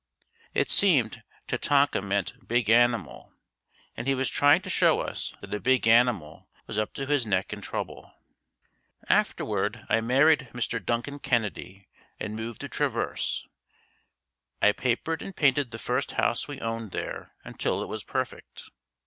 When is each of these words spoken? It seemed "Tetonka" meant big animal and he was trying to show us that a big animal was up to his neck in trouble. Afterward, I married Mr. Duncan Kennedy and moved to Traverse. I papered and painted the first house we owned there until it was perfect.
It 0.55 0.67
seemed 0.67 1.21
"Tetonka" 1.47 2.01
meant 2.01 2.47
big 2.47 2.71
animal 2.71 3.33
and 3.95 4.07
he 4.07 4.15
was 4.15 4.31
trying 4.31 4.63
to 4.63 4.69
show 4.71 4.99
us 4.99 5.31
that 5.41 5.53
a 5.53 5.59
big 5.59 5.87
animal 5.87 6.49
was 6.65 6.79
up 6.79 6.93
to 6.95 7.05
his 7.05 7.27
neck 7.27 7.53
in 7.53 7.61
trouble. 7.61 8.11
Afterward, 9.09 9.85
I 9.89 10.01
married 10.01 10.49
Mr. 10.53 10.83
Duncan 10.83 11.19
Kennedy 11.19 11.87
and 12.19 12.35
moved 12.35 12.61
to 12.61 12.67
Traverse. 12.67 13.45
I 14.59 14.71
papered 14.71 15.21
and 15.21 15.35
painted 15.35 15.69
the 15.69 15.77
first 15.77 16.13
house 16.13 16.47
we 16.47 16.59
owned 16.59 16.93
there 16.93 17.35
until 17.43 17.83
it 17.83 17.87
was 17.87 18.03
perfect. 18.03 18.71